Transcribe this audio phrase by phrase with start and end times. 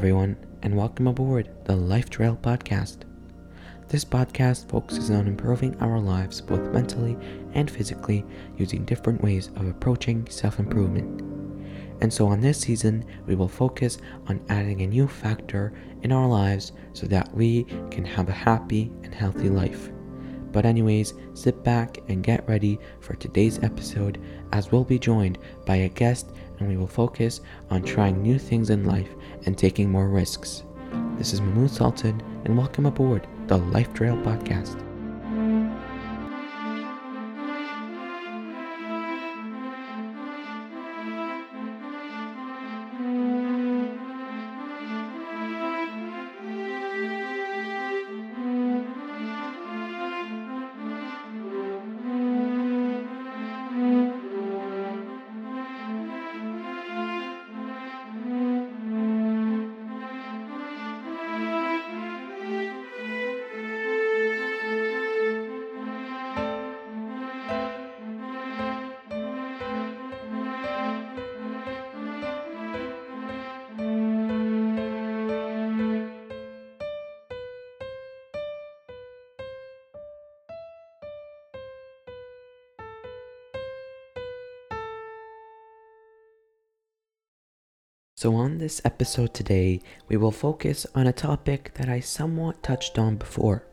[0.00, 3.00] everyone, and welcome aboard the Life Trail Podcast.
[3.88, 7.18] This podcast focuses on improving our lives both mentally
[7.52, 8.24] and physically
[8.56, 11.20] using different ways of approaching self improvement.
[12.00, 16.26] And so, on this season, we will focus on adding a new factor in our
[16.26, 19.90] lives so that we can have a happy and healthy life.
[20.52, 24.20] But, anyways, sit back and get ready for today's episode
[24.52, 28.70] as we'll be joined by a guest and we will focus on trying new things
[28.70, 29.10] in life
[29.46, 30.64] and taking more risks.
[31.16, 34.89] This is Mahmoud Sultan, and welcome aboard the Life Trail Podcast.
[88.20, 92.98] So, on this episode today, we will focus on a topic that I somewhat touched
[92.98, 93.64] on before.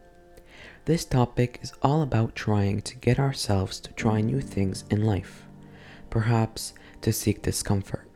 [0.86, 5.44] This topic is all about trying to get ourselves to try new things in life,
[6.10, 8.10] perhaps to seek discomfort.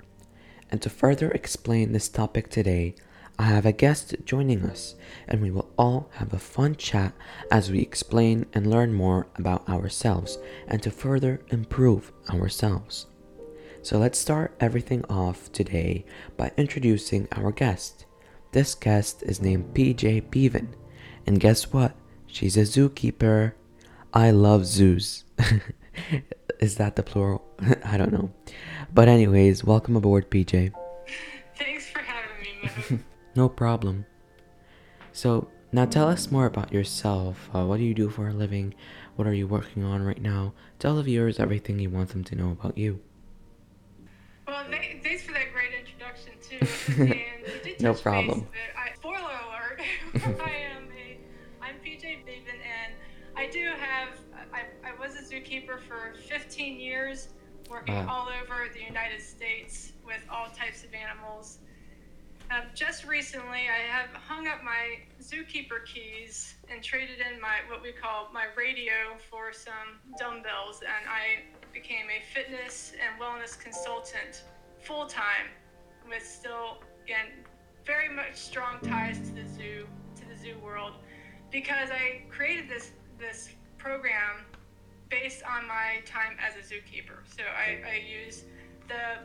[0.69, 2.95] And to further explain this topic today,
[3.37, 4.95] I have a guest joining us,
[5.27, 7.13] and we will all have a fun chat
[7.51, 13.07] as we explain and learn more about ourselves and to further improve ourselves.
[13.83, 16.05] So let's start everything off today
[16.37, 18.05] by introducing our guest.
[18.51, 20.75] This guest is named PJ Beaven,
[21.25, 21.95] and guess what?
[22.27, 23.53] She's a zookeeper.
[24.13, 25.23] I love zoos.
[26.59, 27.43] is that the plural?
[27.83, 28.31] I don't know.
[28.93, 30.71] But, anyways, welcome aboard, PJ.
[31.57, 33.03] Thanks for having me,
[33.35, 34.05] no problem.
[35.11, 37.49] So, now tell us more about yourself.
[37.51, 38.75] Uh, what do you do for a living?
[39.15, 40.53] What are you working on right now?
[40.77, 42.99] Tell the viewers everything you want them to know about you.
[44.47, 44.65] Well,
[45.03, 47.75] thanks for that great introduction too.
[47.79, 48.47] no problem.
[48.77, 49.81] I, spoiler alert:
[50.41, 51.17] I am a
[51.61, 52.93] I'm PJ Beaven, and
[53.37, 54.09] I do have
[54.53, 57.29] I, I was a zookeeper for 15 years,
[57.69, 58.07] working uh.
[58.09, 61.59] all over the United States with all types of animals.
[62.51, 67.81] Um, just recently, I have hung up my zookeeper keys and traded in my what
[67.81, 71.43] we call my radio for some dumbbells, and I
[71.73, 74.43] became a fitness and wellness consultant
[74.79, 75.47] full time,
[76.07, 77.27] with still again
[77.85, 80.93] very much strong ties to the zoo to the zoo world,
[81.51, 84.45] because I created this this program
[85.09, 87.19] based on my time as a zookeeper.
[87.35, 88.43] So I, I use
[88.87, 89.19] the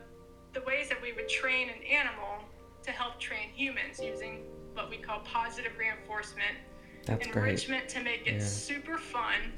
[0.53, 2.45] the ways that we would train an animal
[2.83, 6.57] to help train humans using what we call positive reinforcement,
[7.05, 7.89] That's enrichment great.
[7.91, 8.47] to make it yeah.
[8.47, 9.53] super fun,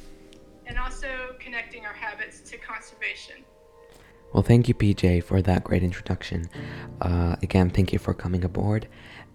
[0.68, 3.36] and also connecting our habits to conservation.
[4.32, 6.50] Well, thank you, PJ, for that great introduction.
[7.00, 8.86] Uh, again, thank you for coming aboard.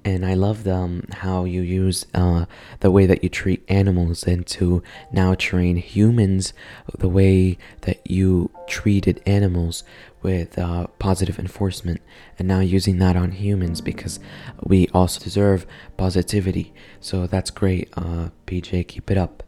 [0.06, 2.46] And I love um, how you use uh,
[2.82, 4.84] the way that you treat animals and to
[5.14, 6.54] now train humans
[6.98, 9.84] the way that you treated animals
[10.22, 12.02] with uh, positive enforcement
[12.38, 14.20] and now using that on humans because
[14.62, 15.66] we also deserve
[15.96, 16.74] positivity.
[17.00, 18.88] So that's great, uh, PJ.
[18.90, 19.44] Keep it up.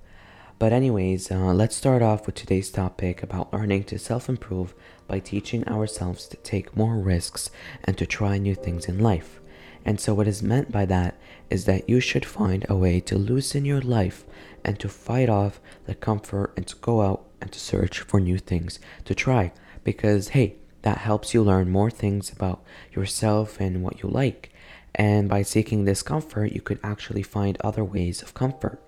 [0.65, 4.73] But, anyways, uh, let's start off with today's topic about learning to self improve
[5.07, 7.51] by teaching ourselves to take more risks
[7.83, 9.39] and to try new things in life.
[9.85, 11.19] And so, what is meant by that
[11.51, 14.25] is that you should find a way to loosen your life
[14.63, 18.39] and to fight off the comfort and to go out and to search for new
[18.39, 19.51] things to try.
[19.84, 24.51] Because, hey, that helps you learn more things about yourself and what you like.
[24.95, 28.81] And by seeking this comfort, you could actually find other ways of comfort.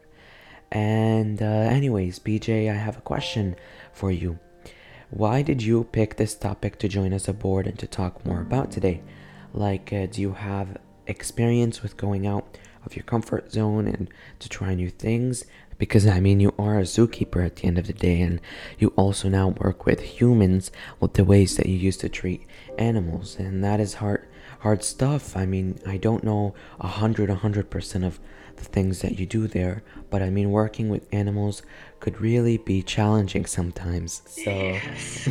[0.71, 3.55] And, uh, anyways, PJ, I have a question
[3.93, 4.39] for you.
[5.09, 8.71] Why did you pick this topic to join us aboard and to talk more about
[8.71, 9.01] today?
[9.53, 10.77] Like, uh, do you have
[11.07, 14.09] experience with going out of your comfort zone and
[14.39, 15.45] to try new things?
[15.77, 18.41] Because, I mean, you are a zookeeper at the end of the day, and
[18.79, 22.45] you also now work with humans with the ways that you used to treat
[22.77, 24.27] animals, and that is hard,
[24.59, 25.37] hard stuff.
[25.37, 28.19] I mean, I don't know a hundred, a hundred percent of
[28.57, 29.83] the things that you do there.
[30.09, 31.63] But I mean, working with animals
[31.99, 34.21] could really be challenging sometimes.
[34.25, 35.29] So, yes.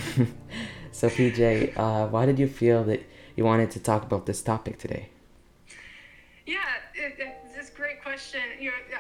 [0.92, 3.02] so PJ, uh, why did you feel that
[3.36, 5.08] you wanted to talk about this topic today?
[6.46, 6.58] Yeah,
[6.94, 8.40] it, it, it's a great question.
[8.60, 8.98] You know,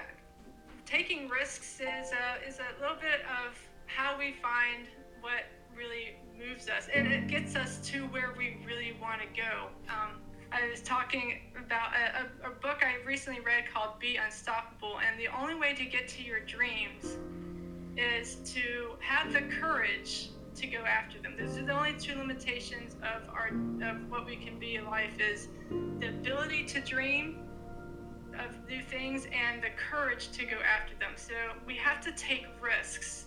[0.84, 4.86] taking risks is a, is a little bit of how we find
[5.20, 5.44] what
[5.76, 9.68] really moves us, and it gets us to where we really want to go.
[9.88, 10.20] Um,
[10.56, 15.20] I was talking about a, a, a, book I recently read called Be Unstoppable, and
[15.20, 17.18] the only way to get to your dreams
[17.98, 21.34] is to have the courage to go after them.
[21.38, 23.48] Those are the only two limitations of our
[23.86, 25.48] of what we can be in life is
[26.00, 27.40] the ability to dream
[28.38, 31.12] of new things and the courage to go after them.
[31.16, 31.34] So
[31.66, 33.26] we have to take risks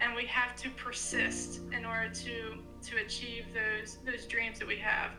[0.00, 2.54] and we have to persist in order to
[2.88, 5.10] to achieve those those dreams that we have.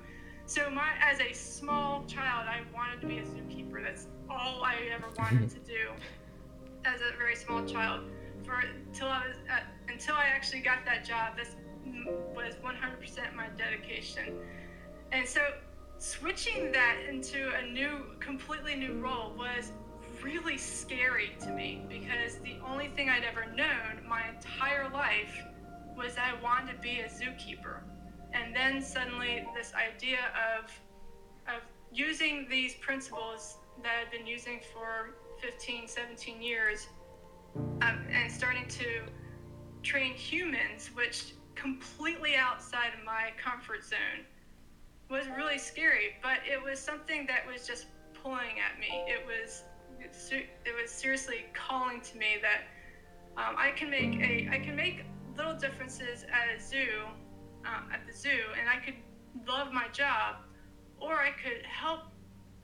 [0.51, 3.81] So my as a small child, I wanted to be a zookeeper.
[3.81, 5.91] That's all I ever wanted to do
[6.83, 8.01] as a very small child.
[8.43, 8.55] For
[8.85, 11.55] until I was at, until I actually got that job, this
[12.35, 14.39] was 100% my dedication.
[15.13, 15.39] And so
[15.99, 19.71] switching that into a new, completely new role was
[20.21, 25.45] really scary to me because the only thing I'd ever known my entire life
[25.95, 27.83] was that I wanted to be a zookeeper.
[28.33, 30.19] And then suddenly this idea
[30.57, 30.71] of
[31.47, 31.61] of
[31.91, 36.87] using these principles that I've been using for 15, 17 years
[37.81, 39.01] um, and starting to
[39.83, 44.25] train humans, which completely outside of my comfort zone
[45.09, 49.03] was really scary, but it was something that was just pulling at me.
[49.07, 49.63] It was
[49.99, 52.63] it was seriously calling to me that
[53.37, 55.05] um, I can make a I can make
[55.37, 57.05] little differences at a zoo
[57.65, 58.29] um, at the zoo,
[58.59, 58.95] and I could
[59.47, 60.37] love my job,
[60.99, 62.01] or I could help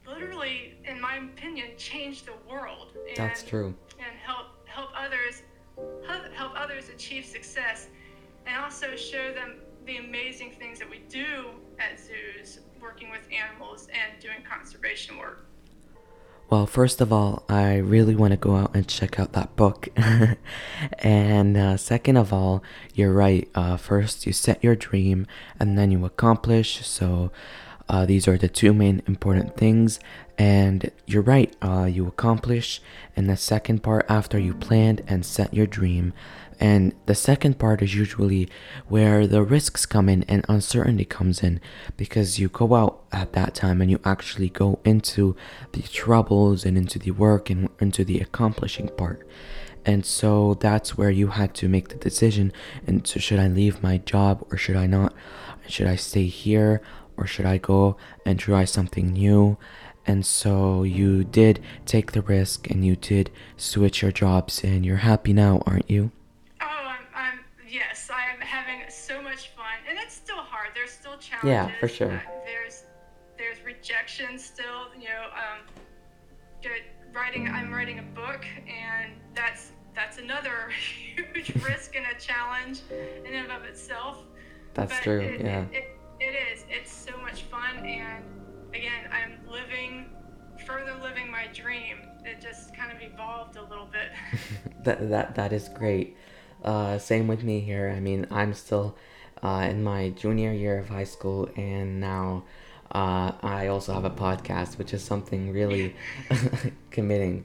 [0.06, 2.92] literally, in my opinion, change the world.
[3.08, 3.74] And, That's true.
[3.98, 5.42] And help help others
[6.34, 7.88] help others achieve success,
[8.46, 13.88] and also show them the amazing things that we do at zoos, working with animals
[13.88, 15.47] and doing conservation work.
[16.50, 19.88] Well, first of all, I really want to go out and check out that book.
[21.00, 22.62] and uh, second of all,
[22.94, 23.46] you're right.
[23.54, 25.26] Uh, first, you set your dream
[25.60, 26.86] and then you accomplish.
[26.86, 27.30] So,
[27.86, 30.00] uh, these are the two main important things.
[30.38, 32.80] And you're right, uh, you accomplish.
[33.16, 36.12] in the second part, after you planned and set your dream,
[36.60, 38.48] and the second part is usually
[38.88, 41.60] where the risks come in and uncertainty comes in
[41.96, 45.36] because you go out at that time and you actually go into
[45.72, 49.26] the troubles and into the work and into the accomplishing part.
[49.84, 52.52] And so that's where you had to make the decision.
[52.86, 55.14] And so, should I leave my job or should I not?
[55.68, 56.82] Should I stay here
[57.16, 57.96] or should I go
[58.26, 59.58] and try something new?
[60.08, 64.96] And so you did take the risk and you did switch your jobs, and you're
[64.96, 66.10] happy now, aren't you?
[66.62, 69.66] Oh, I'm, I'm yes, I am having so much fun.
[69.86, 70.70] And it's still hard.
[70.74, 71.50] There's still challenges.
[71.50, 72.16] Yeah, for sure.
[72.16, 72.84] Uh, there's
[73.36, 74.88] there's rejection still.
[74.98, 75.60] You know, um,
[76.62, 76.82] good
[77.14, 77.46] writing.
[77.46, 80.70] I'm writing a book, and that's that's another
[81.16, 82.80] huge risk and a challenge
[83.26, 84.22] in and of itself.
[84.72, 85.20] That's but true.
[85.20, 85.64] It, yeah.
[85.64, 85.87] It, it,
[92.48, 94.10] just kind of evolved a little bit.
[94.84, 96.16] that that that is great.
[96.64, 97.92] Uh, same with me here.
[97.94, 98.96] I mean, I'm still
[99.42, 102.44] uh, in my junior year of high school, and now
[102.92, 105.94] uh, I also have a podcast, which is something really
[106.90, 107.44] committing.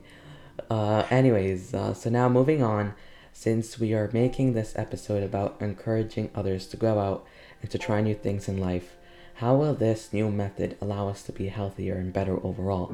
[0.70, 2.94] Uh, anyways, uh, so now moving on,
[3.32, 7.25] since we are making this episode about encouraging others to go out
[7.62, 8.96] and to try new things in life,
[9.36, 12.94] how will this new method allow us to be healthier and better overall?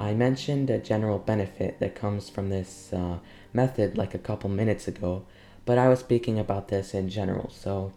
[0.00, 3.18] I mentioned a general benefit that comes from this uh,
[3.52, 5.24] method like a couple minutes ago,
[5.64, 7.92] but I was speaking about this in general, so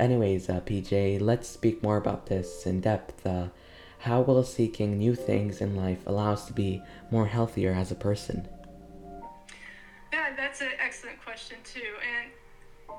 [0.00, 3.26] Anyways, uh, PJ, let's speak more about this in depth.
[3.26, 3.48] Uh,
[3.98, 7.94] how will seeking new things in life allow us to be more healthier as a
[7.94, 8.48] person?
[10.10, 11.80] Yeah, that's an excellent question too.
[12.18, 12.30] And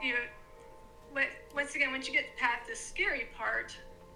[0.03, 1.23] you know,
[1.55, 3.75] once again, once you get past the scary part,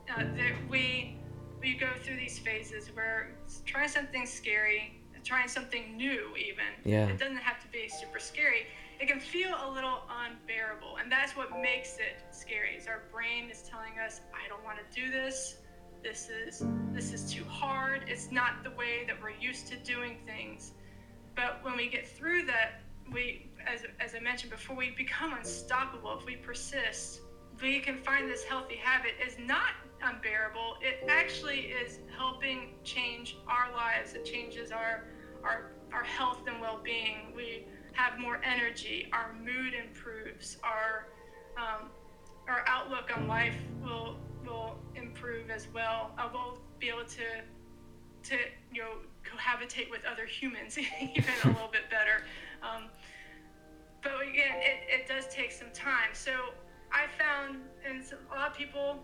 [0.10, 1.18] uh, that we
[1.62, 3.36] we go through these phases where
[3.66, 6.66] trying something scary, trying something new, even.
[6.84, 7.08] Yeah.
[7.08, 8.68] It doesn't have to be super scary
[9.00, 10.98] it can feel a little unbearable.
[11.02, 12.76] And that's what makes it scary.
[12.76, 15.58] Is our brain is telling us, I don't want to do this.
[16.04, 18.04] This is this is too hard.
[18.08, 20.72] It's not the way that we're used to doing things.
[21.36, 22.82] But when we get through that,
[23.12, 27.22] we as, as I mentioned before, we become unstoppable if we persist.
[27.62, 29.72] We can find this healthy habit is not
[30.06, 30.76] unbearable.
[30.82, 34.14] It actually is helping change our lives.
[34.14, 35.04] It changes our
[35.44, 37.34] our our health and well-being.
[37.36, 41.08] We have more energy, our mood improves, our
[41.58, 41.90] um,
[42.48, 46.12] our outlook on life will will improve as well.
[46.18, 47.42] I will be able to
[48.30, 48.36] to
[48.72, 48.92] you know
[49.24, 52.24] cohabitate with other humans even a little bit better.
[52.62, 52.90] Um,
[54.04, 56.10] but again, it, it does take some time.
[56.14, 56.32] So
[56.92, 57.58] I found,
[57.88, 59.00] and a lot of people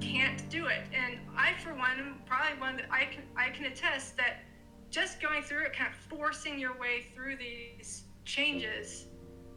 [0.00, 0.82] can't do it.
[0.92, 4.42] And I, for one, am probably one that I can I can attest that
[4.90, 9.06] just going through it, kind of forcing your way through these changes,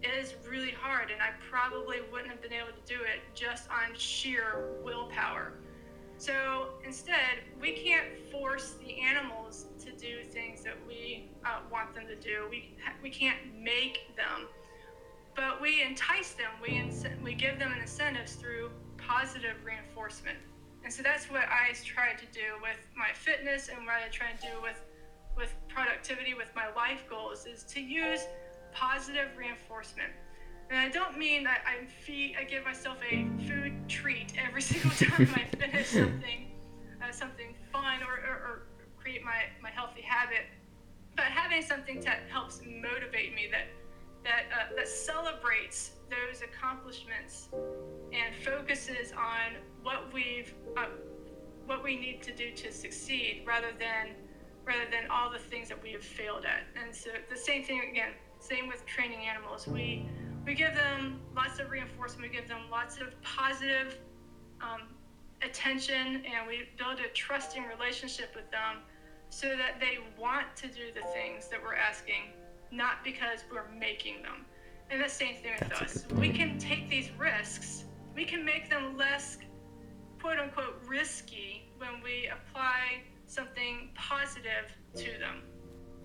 [0.01, 1.11] is really hard.
[1.11, 5.53] And I probably wouldn't have been able to do it just on sheer willpower.
[6.17, 12.07] So instead, we can't force the animals to do things that we uh, want them
[12.07, 12.47] to do.
[12.49, 14.47] We we can't make them,
[15.37, 16.49] but we entice them.
[16.61, 16.91] We
[17.23, 20.37] we give them incentives through positive reinforcement.
[20.83, 24.31] And so that's what I try to do with my fitness and what I try
[24.31, 24.81] to do with
[25.37, 28.21] with productivity with my life goals is to use
[28.73, 30.11] positive reinforcement.
[30.69, 34.89] And I don't mean that I feed, I give myself a food treat every single
[34.91, 36.51] time I finish something,
[37.01, 38.63] uh, something fun or, or, or,
[38.97, 40.47] create my, my healthy habit.
[41.15, 43.67] But having something that helps motivate me, that
[44.23, 47.49] that uh, that celebrates those accomplishments
[48.13, 50.85] and focuses on what we've uh,
[51.65, 54.15] what we need to do to succeed, rather than
[54.65, 56.63] rather than all the things that we have failed at.
[56.81, 59.67] And so the same thing again, same with training animals.
[59.67, 60.07] We
[60.45, 62.31] we give them lots of reinforcement.
[62.31, 63.97] We give them lots of positive
[64.61, 64.83] um,
[65.41, 68.83] attention, and we build a trusting relationship with them
[69.29, 72.31] so that they want to do the things that we're asking,
[72.71, 74.45] not because we're making them.
[74.89, 76.05] And the same thing with That's us.
[76.15, 79.37] We can take these risks, we can make them less
[80.21, 85.43] quote unquote risky when we apply something positive to them.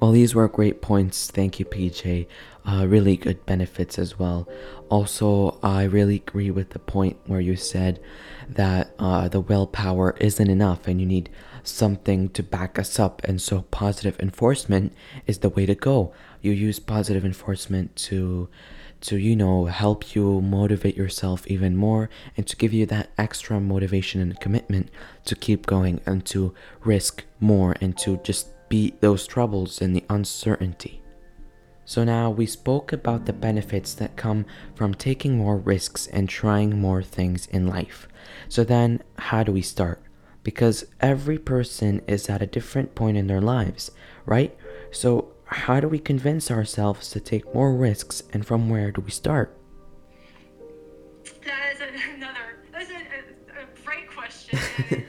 [0.00, 1.31] Well, these were great points.
[1.31, 2.26] Thank you, PJ.
[2.66, 4.49] Uh, really good benefits as well.
[4.88, 8.00] Also, I really agree with the point where you said
[8.49, 11.31] that uh, the willpower isn't enough and you need
[11.62, 13.23] something to back us up.
[13.23, 14.92] And so, positive enforcement
[15.28, 16.12] is the way to go.
[16.42, 18.49] You use positive enforcement to
[19.02, 23.58] to you know help you motivate yourself even more and to give you that extra
[23.58, 24.90] motivation and commitment
[25.25, 30.04] to keep going and to risk more and to just beat those troubles and the
[30.08, 31.02] uncertainty.
[31.84, 36.80] So now we spoke about the benefits that come from taking more risks and trying
[36.80, 38.08] more things in life.
[38.49, 40.00] So then, how do we start?
[40.42, 43.90] Because every person is at a different point in their lives,
[44.25, 44.56] right?
[44.90, 49.11] So, how do we convince ourselves to take more risks and from where do we
[49.11, 49.56] start?
[51.44, 51.80] That is
[52.14, 54.59] another, that's a, a, a great question.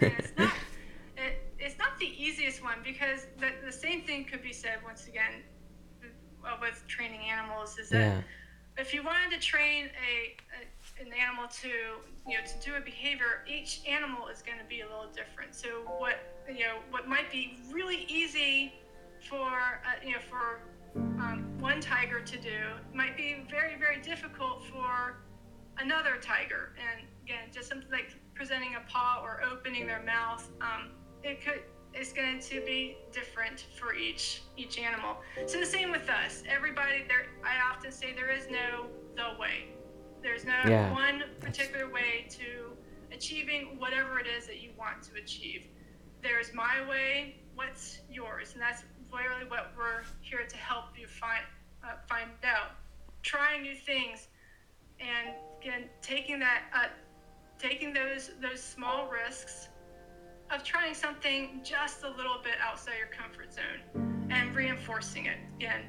[0.01, 0.51] it's not
[1.63, 5.43] It's not the easiest one because the, the same thing could be said once again
[6.45, 8.21] uh, with training animals is that yeah.
[8.77, 11.69] if you wanted to train a, a, an animal to
[12.27, 15.55] you know to do a behavior each animal is going to be a little different
[15.55, 15.69] so
[15.99, 16.15] what
[16.49, 18.73] you know what might be really easy
[19.29, 20.61] for uh, you know for
[20.95, 22.59] um, one tiger to do
[22.93, 25.23] might be very very difficult for
[25.79, 30.91] another tiger and again just something like presenting a paw or opening their mouth um,
[31.23, 31.61] it could
[31.99, 35.17] is going to be different for each each animal.
[35.45, 36.43] So the same with us.
[36.49, 39.69] Everybody there I often say there is no the way.
[40.21, 40.91] There's no yeah.
[40.91, 42.71] one particular way to
[43.13, 45.67] achieving whatever it is that you want to achieve.
[46.21, 48.53] There's my way, what's yours?
[48.53, 48.83] And that's
[49.21, 51.43] really what we're here to help you find
[51.83, 52.71] uh, find out.
[53.21, 54.27] Trying new things
[54.99, 56.87] and again taking that uh,
[57.57, 59.69] taking those those small risks
[60.51, 65.81] of trying something just a little bit outside your comfort zone and reinforcing it again.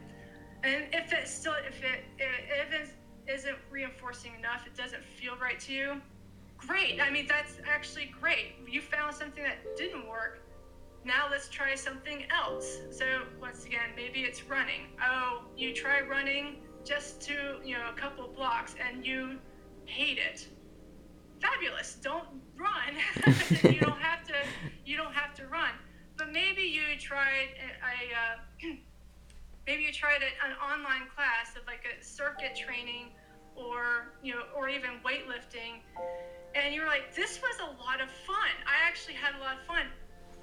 [0.62, 2.88] And if it still, if it, if it
[3.28, 6.00] isn't reinforcing enough, it doesn't feel right to you,
[6.56, 7.00] great.
[7.00, 8.54] I mean, that's actually great.
[8.66, 10.40] You found something that didn't work.
[11.04, 12.78] Now let's try something else.
[12.90, 13.04] So
[13.40, 14.88] once again, maybe it's running.
[15.02, 19.38] Oh, you try running just to, you know, a couple blocks and you
[19.86, 20.48] hate it
[21.44, 21.96] fabulous.
[22.02, 22.94] Don't run.
[23.72, 24.34] you don't have to.
[24.84, 25.70] You don't have to run.
[26.16, 27.48] But maybe you tried
[27.82, 28.68] a.
[28.68, 28.74] Uh,
[29.66, 33.10] maybe you tried an online class of like a circuit training,
[33.56, 35.82] or you know, or even weightlifting,
[36.54, 38.54] and you're like, this was a lot of fun.
[38.66, 39.86] I actually had a lot of fun.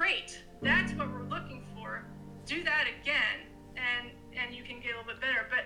[0.02, 0.42] Great.
[0.64, 2.04] That's what we're looking for.
[2.48, 3.46] Do that again,
[3.78, 5.46] and and you can get a little bit better.
[5.48, 5.66] But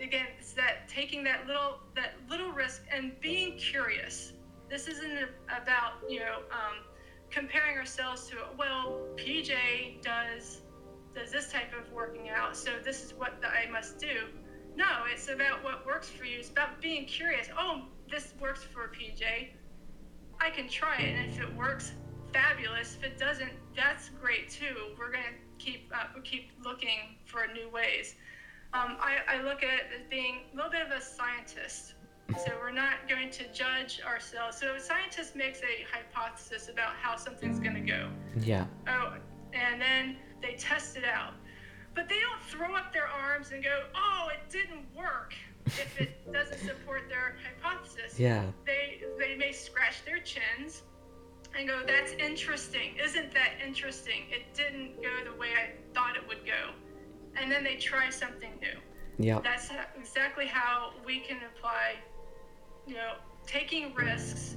[0.00, 4.34] again, it's that taking that little that little risk and being curious
[4.70, 6.84] this isn't about you know um,
[7.28, 10.60] comparing ourselves to well PJ does
[11.12, 14.28] does this type of working out, so this is what the, I must do.
[14.76, 16.38] No, it's about what works for you.
[16.38, 17.48] It's about being curious.
[17.58, 19.48] Oh, this works for PJ.
[20.40, 21.94] I can try it, and if it works,
[22.32, 22.96] fabulous.
[22.96, 24.94] If it doesn't, that's great too.
[24.98, 28.14] We're gonna keep uh, keep looking for new ways.
[28.74, 31.94] Um, I, I look at it as being a little bit of a scientist.
[32.46, 34.56] So we're not going to judge ourselves.
[34.56, 38.08] So a scientist makes a hypothesis about how something's going to go.
[38.40, 38.64] Yeah.
[38.88, 39.16] Oh,
[39.52, 41.34] and then they test it out.
[41.94, 45.34] But they don't throw up their arms and go, "Oh, it didn't work."
[45.66, 48.18] if it doesn't support their hypothesis.
[48.18, 48.44] Yeah.
[48.66, 50.82] They they may scratch their chins
[51.56, 52.96] and go, "That's interesting.
[53.02, 54.24] Isn't that interesting?
[54.30, 56.72] It didn't go the way I thought it would go."
[57.36, 58.78] And then they try something new.
[59.18, 59.40] Yeah.
[59.40, 61.96] That's exactly how we can apply,
[62.86, 63.14] you know,
[63.46, 64.56] taking risks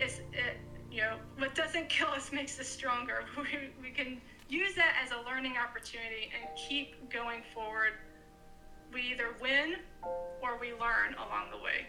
[0.00, 0.56] is it,
[0.90, 3.24] you know, what doesn't kill us makes us stronger.
[3.36, 7.92] We, we can use that as a learning opportunity and keep going forward.
[8.92, 9.76] We either win
[10.42, 11.86] or we learn along the way.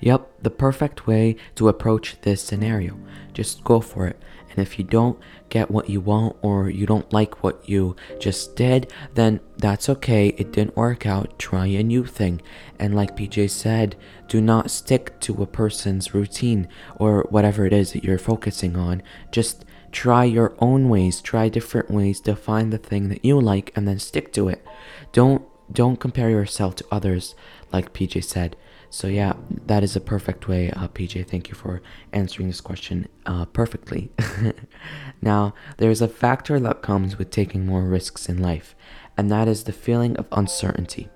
[0.00, 2.98] Yep, the perfect way to approach this scenario.
[3.32, 4.20] Just go for it.
[4.50, 8.54] And if you don't get what you want or you don't like what you just
[8.54, 10.28] did, then that's okay.
[10.28, 11.38] It didn't work out.
[11.40, 12.40] Try a new thing.
[12.78, 13.96] And like PJ said,
[14.28, 19.02] do not stick to a person's routine or whatever it is that you're focusing on.
[19.32, 23.72] Just try your own ways, try different ways to find the thing that you like
[23.74, 24.64] and then stick to it.
[25.12, 27.34] Don't don't compare yourself to others
[27.72, 28.54] like PJ said.
[28.94, 29.32] So yeah,
[29.66, 31.26] that is a perfect way, uh, PJ.
[31.26, 31.82] Thank you for
[32.12, 34.12] answering this question uh, perfectly.
[35.20, 38.76] now, there's a factor that comes with taking more risks in life,
[39.16, 41.08] and that is the feeling of uncertainty.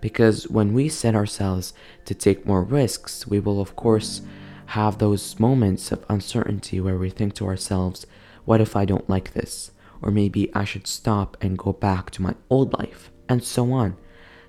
[0.00, 1.74] Because when we set ourselves
[2.06, 4.22] to take more risks, we will of course
[4.74, 8.04] have those moments of uncertainty where we think to ourselves,
[8.44, 9.70] what if I don't like this?
[10.02, 13.96] Or maybe I should stop and go back to my old life, and so on.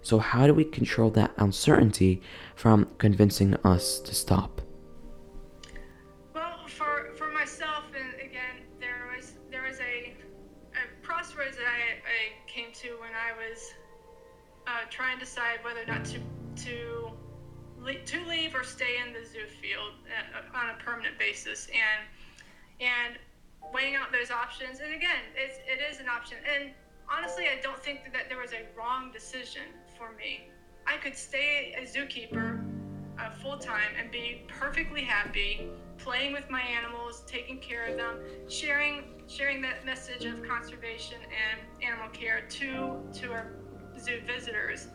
[0.04, 2.22] So, how do we control that uncertainty
[2.56, 4.62] from convincing us to stop?
[6.36, 10.14] Well, for, for myself, and again, there was there was a,
[10.74, 13.74] a crossroads that I, I came to when I was
[14.68, 16.20] uh, trying to decide whether or not to
[16.66, 17.10] to
[18.06, 22.08] to leave or stay in the zoo field uh, on a permanent basis, and
[22.82, 23.18] and
[23.74, 24.80] weighing out those options.
[24.80, 26.38] And again, it's, it is an option.
[26.44, 26.72] And
[27.10, 29.64] honestly, I don't think that there was a wrong decision
[29.98, 30.50] for me.
[30.86, 32.64] I could stay a zookeeper
[33.20, 38.20] uh, full time and be perfectly happy, playing with my animals, taking care of them,
[38.50, 43.54] sharing sharing that message of conservation and animal care to to our
[43.98, 44.88] zoo visitors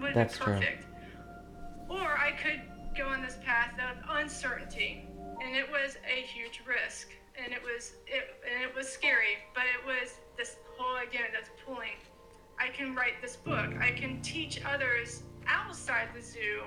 [0.00, 0.82] would That's be perfect.
[0.82, 1.96] True.
[1.96, 2.62] Or I could
[2.96, 5.08] go on this path of uncertainty,
[5.42, 7.08] and it was a huge risk,
[7.42, 11.50] and it was it and it was scary, but it was this whole again that's
[11.64, 11.96] pulling
[12.62, 13.74] I can write this book.
[13.80, 16.62] I can teach others outside the zoo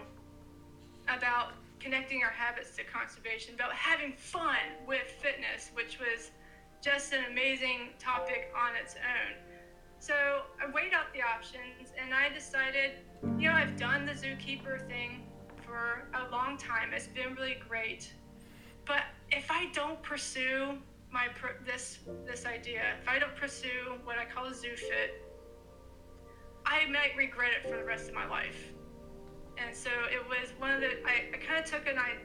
[1.08, 6.32] about connecting our habits to conservation, about having fun with fitness, which was
[6.82, 9.38] just an amazing topic on its own.
[10.00, 10.14] So
[10.62, 12.92] I weighed out the options and I decided,
[13.38, 15.24] you know, I've done the zookeeper thing
[15.66, 16.94] for a long time.
[16.94, 18.12] It's been really great.
[18.86, 20.78] But if I don't pursue
[21.16, 21.30] my
[21.66, 25.12] this this idea, if I don't pursue what I call a ZooFit,
[26.66, 28.74] I might regret it for the rest of my life.
[29.58, 32.16] And so it was one of the, I, I kind of took an, I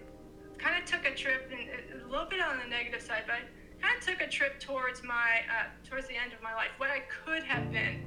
[0.58, 3.42] kind of took a trip, and a little bit on the negative side, but I
[3.80, 6.90] kind of took a trip towards my, uh, towards the end of my life, what
[6.90, 8.02] I could have been.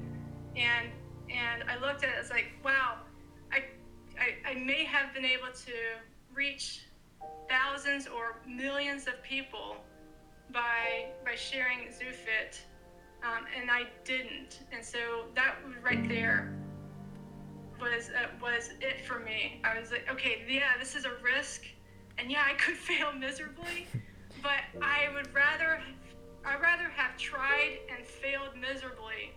[0.58, 0.89] And,
[1.30, 2.98] and I looked at it, it's like, wow,
[3.54, 3.63] I,
[4.19, 5.74] I, I may have been able to
[6.34, 6.82] reach
[7.48, 9.78] thousands or millions of people
[10.53, 12.59] by, by sharing ZooFit
[13.23, 14.59] um, and I didn't.
[14.71, 16.53] And so that right there
[17.79, 19.61] was uh, was it for me.
[19.63, 21.63] I was like, okay, yeah, this is a risk,
[22.17, 23.87] and yeah, I could fail miserably,
[24.41, 25.81] but I would rather
[26.45, 29.31] I'd rather have tried and failed miserably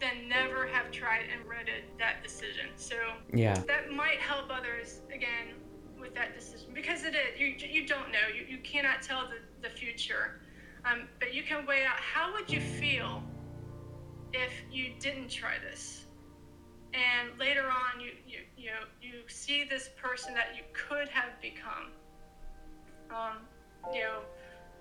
[0.00, 2.66] than never have tried and regretted that decision.
[2.76, 2.96] So
[3.32, 5.54] yeah, that might help others again
[5.98, 9.66] with that decision because it is you you don't know you, you cannot tell the,
[9.66, 10.40] the future
[10.86, 13.22] um, but you can weigh out how would you feel
[14.32, 16.04] if you didn't try this,
[16.94, 21.40] and later on you you you know, you see this person that you could have
[21.40, 21.92] become.
[23.10, 23.36] Um,
[23.92, 24.20] you know,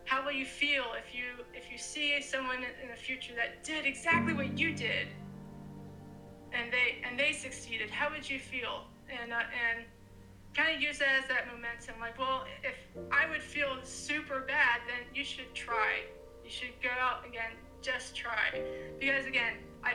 [0.05, 3.85] how will you feel if you if you see someone in the future that did
[3.85, 5.07] exactly what you did,
[6.51, 7.89] and they and they succeeded?
[7.89, 8.85] How would you feel?
[9.09, 9.85] And uh, and
[10.55, 11.95] kind of use that as that momentum.
[11.99, 12.75] Like, well, if
[13.11, 16.01] I would feel super bad, then you should try.
[16.43, 18.61] You should go out again, just try.
[18.99, 19.93] Because again, I,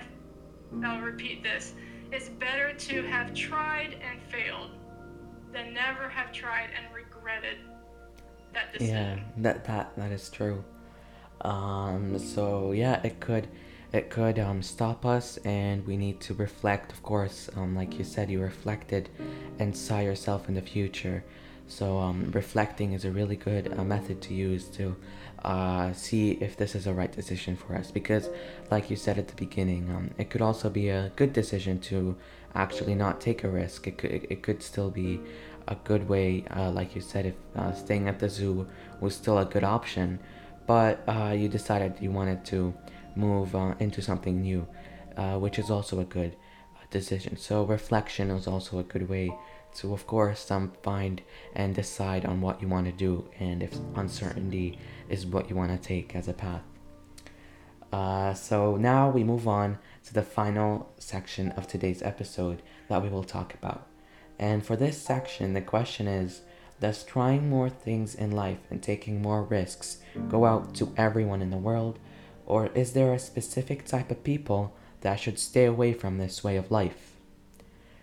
[0.85, 1.75] I'll repeat this.
[2.13, 4.71] It's better to have tried and failed
[5.53, 7.59] than never have tried and regretted
[8.53, 8.97] that decision.
[8.97, 10.65] Yeah, that that that is true.
[11.43, 13.49] Um, so yeah, it could
[13.93, 16.93] it could um, stop us, and we need to reflect.
[16.93, 19.09] Of course, um, like you said, you reflected
[19.59, 21.25] and saw yourself in the future.
[21.67, 24.97] So um, reflecting is a really good uh, method to use to
[25.45, 27.91] uh, see if this is a right decision for us.
[27.91, 28.29] Because,
[28.71, 32.17] like you said at the beginning, um, it could also be a good decision to
[32.55, 33.87] actually not take a risk.
[33.87, 35.21] It could it could still be
[35.69, 38.67] a good way, uh, like you said, if uh, staying at the zoo
[39.01, 40.19] was still a good option,
[40.67, 42.75] but uh, you decided you wanted to
[43.21, 44.67] move uh, into something new,
[45.17, 46.37] uh, which is also a good
[46.77, 47.37] uh, decision.
[47.37, 49.31] So reflection is also a good way
[49.77, 51.23] to, of course, um, find
[51.55, 54.79] and decide on what you want to do, and if uncertainty
[55.09, 56.63] is what you want to take as a path.
[57.93, 63.09] Uh, so now we move on to the final section of today's episode that we
[63.09, 63.87] will talk about.
[64.39, 66.43] And for this section, the question is
[66.81, 71.51] Does trying more things in life and taking more risks go out to everyone in
[71.51, 71.99] the world?
[72.51, 76.57] Or is there a specific type of people that should stay away from this way
[76.57, 77.15] of life?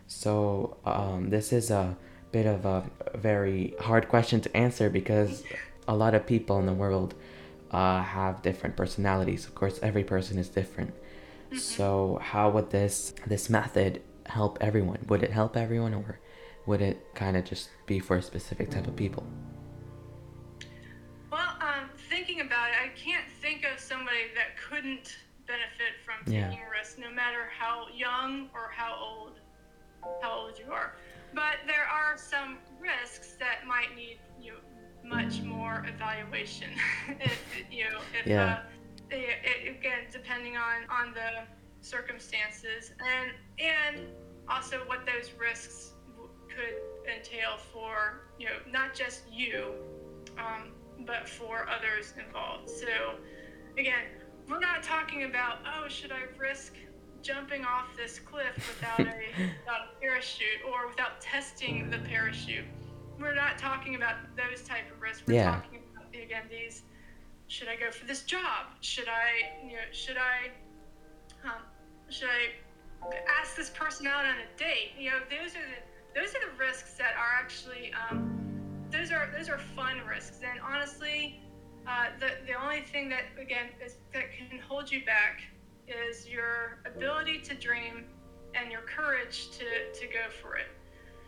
[0.07, 1.97] So, um, this is a
[2.31, 5.43] bit of a very hard question to answer because
[5.85, 7.13] a lot of people in the world
[7.71, 9.43] uh, have different personalities.
[9.45, 10.91] Of course, every person is different.
[10.91, 11.57] Mm-hmm.
[11.57, 14.99] So, how would this this method help everyone?
[15.09, 16.19] Would it help everyone, or
[16.65, 19.27] would it kind of just be for a specific type of people?
[24.17, 26.67] Somebody that couldn't benefit from taking yeah.
[26.67, 29.39] a risk, no matter how young or how old
[30.21, 30.95] how old you are.
[31.33, 34.57] But there are some risks that might need you know,
[35.03, 36.69] much more evaluation.
[37.19, 38.43] if, you know, if, yeah.
[38.43, 38.59] Uh,
[39.09, 41.45] it, it, again, depending on, on the
[41.81, 44.07] circumstances and and
[44.49, 45.93] also what those risks
[46.49, 46.75] could
[47.13, 49.73] entail for you know not just you,
[50.37, 50.71] um,
[51.05, 52.69] but for others involved.
[52.69, 53.15] So
[53.77, 54.05] again,
[54.49, 56.73] we're not talking about oh should I risk
[57.21, 59.03] jumping off this cliff without a,
[59.59, 62.65] without a parachute or without testing the parachute.
[63.19, 65.23] We're not talking about those type of risks.
[65.27, 65.51] We're yeah.
[65.51, 66.83] talking about again these.
[67.47, 68.67] Should I go for this job?
[68.81, 70.51] Should I, you know, should I,
[71.45, 71.61] um,
[72.09, 73.09] should I
[73.39, 74.91] ask this person out on a date?
[74.99, 78.37] You know, those are the those are the risks that are actually um,
[78.91, 80.41] those are those are fun risks.
[80.43, 81.39] And honestly,
[81.87, 85.41] uh, the the only thing that again is, that can hold you back
[85.87, 88.05] is your ability to dream
[88.55, 89.65] and your courage to,
[89.97, 90.67] to go for it.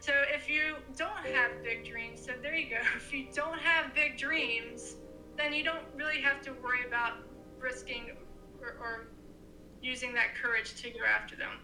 [0.01, 2.81] So if you don't have big dreams, so there you go.
[2.95, 4.95] If you don't have big dreams,
[5.37, 7.13] then you don't really have to worry about
[7.59, 8.11] risking
[8.61, 9.07] or, or
[9.81, 11.59] using that courage to go after them.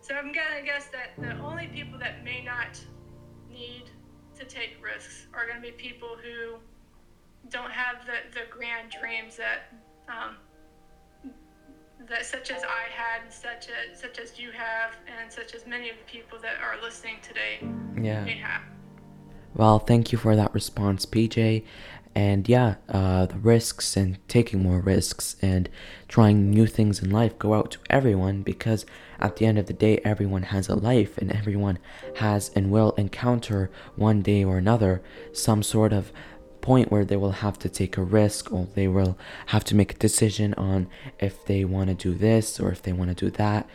[0.00, 2.80] So I'm gonna guess that the only people that may not
[3.50, 3.90] need
[4.38, 6.58] to take risks are gonna be people who
[7.50, 9.72] don't have the, the grand dreams that
[10.08, 10.36] um,
[12.08, 15.90] that such as I had, such as such as you have, and such as many
[15.90, 17.58] of the people that are listening today
[18.00, 18.24] yeah.
[18.24, 18.62] may have.
[19.54, 21.64] Well, thank you for that response, PJ.
[22.14, 25.68] And yeah, uh, the risks and taking more risks and
[26.08, 28.84] trying new things in life go out to everyone because
[29.20, 31.78] at the end of the day, everyone has a life and everyone
[32.16, 36.12] has and will encounter one day or another some sort of
[36.68, 39.94] point where they will have to take a risk or they will have to make
[39.94, 40.86] a decision on
[41.18, 43.66] if they want to do this or if they want to do that.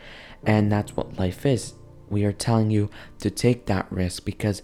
[0.46, 1.74] And that's what life is.
[2.08, 4.62] We are telling you to take that risk because,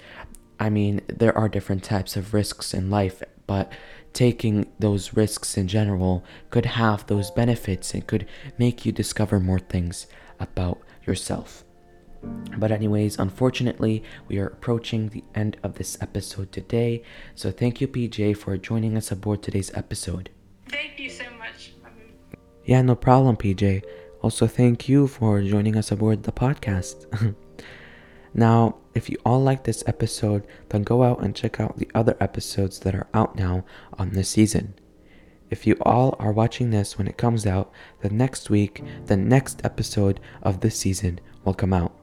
[0.60, 3.72] I mean, there are different types of risks in life, but
[4.12, 9.58] taking those risks in general could have those benefits and could make you discover more
[9.58, 10.06] things
[10.38, 11.64] about yourself.
[12.56, 17.02] But, anyways, unfortunately, we are approaching the end of this episode today.
[17.34, 20.30] So, thank you, PJ, for joining us aboard today's episode.
[20.68, 21.72] Thank you so much.
[21.84, 21.92] Um,
[22.64, 23.82] yeah, no problem, PJ.
[24.22, 27.06] Also, thank you for joining us aboard the podcast.
[28.34, 32.16] now, if you all like this episode, then go out and check out the other
[32.20, 33.64] episodes that are out now
[33.98, 34.74] on this season.
[35.48, 39.60] If you all are watching this when it comes out, then next week, the next
[39.64, 41.99] episode of this season will come out.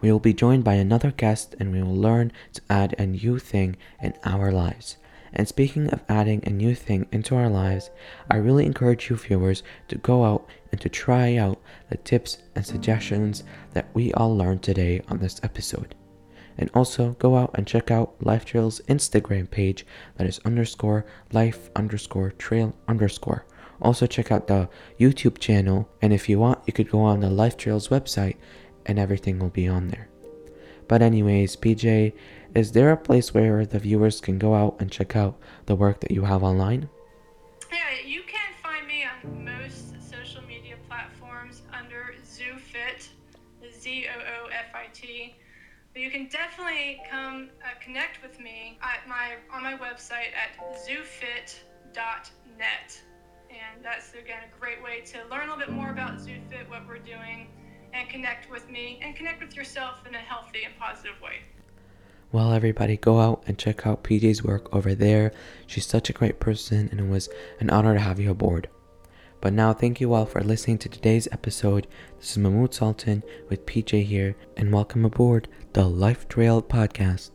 [0.00, 3.38] We will be joined by another guest and we will learn to add a new
[3.38, 4.96] thing in our lives.
[5.32, 7.90] And speaking of adding a new thing into our lives,
[8.30, 12.64] I really encourage you viewers to go out and to try out the tips and
[12.64, 15.94] suggestions that we all learned today on this episode.
[16.56, 19.84] And also go out and check out Life Trail's Instagram page
[20.16, 23.44] that is underscore life underscore trail underscore.
[23.82, 27.28] Also check out the YouTube channel and if you want you could go on the
[27.28, 28.36] Life Trail's website
[28.86, 30.08] and everything will be on there.
[30.88, 32.12] But, anyways, PJ,
[32.54, 36.00] is there a place where the viewers can go out and check out the work
[36.00, 36.88] that you have online?
[37.70, 43.08] Yeah, you can find me on most social media platforms under ZooFit,
[43.78, 45.34] Z O O F I T.
[45.92, 50.56] But you can definitely come uh, connect with me at my on my website at
[50.86, 51.96] zoofit.net.
[53.50, 56.86] And that's again a great way to learn a little bit more about ZooFit, what
[56.86, 57.48] we're doing,
[57.96, 61.36] and connect with me and connect with yourself in a healthy and positive way.
[62.30, 65.32] Well, everybody, go out and check out PJ's work over there.
[65.66, 67.28] She's such a great person, and it was
[67.60, 68.68] an honor to have you aboard.
[69.40, 71.86] But now, thank you all for listening to today's episode.
[72.18, 77.30] This is Mahmoud Sultan with PJ here, and welcome aboard the Life Trail Podcast.